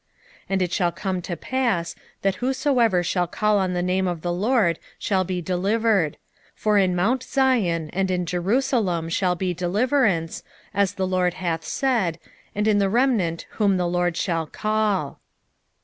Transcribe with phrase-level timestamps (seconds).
[0.45, 4.23] 2:32 And it shall come to pass, that whosoever shall call on the name of
[4.23, 6.17] the LORD shall be delivered:
[6.55, 10.41] for in mount Zion and in Jerusalem shall be deliverance,
[10.73, 12.17] as the LORD hath said,
[12.55, 15.19] and in the remnant whom the LORD shall call.